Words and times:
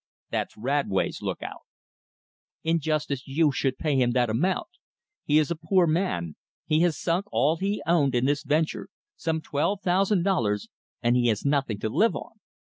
"That's 0.31 0.57
Radway's 0.57 1.21
lookout." 1.21 1.61
"In 2.63 2.79
justice 2.79 3.27
you 3.27 3.51
should 3.51 3.77
pay 3.77 3.95
him 3.97 4.13
that 4.13 4.31
amount. 4.31 4.65
He 5.25 5.37
is 5.37 5.51
a 5.51 5.55
poor 5.55 5.85
man. 5.85 6.35
He 6.65 6.79
has 6.79 6.99
sunk 6.99 7.27
all 7.31 7.57
he 7.57 7.83
owned 7.85 8.15
in 8.15 8.25
this 8.25 8.41
venture, 8.41 8.87
some 9.15 9.41
twelve 9.41 9.81
thousand 9.83 10.23
dollars, 10.23 10.69
and 11.03 11.15
he 11.15 11.27
has 11.27 11.45
nothing 11.45 11.77
to 11.81 11.89
live 11.89 12.15
on. 12.15 12.39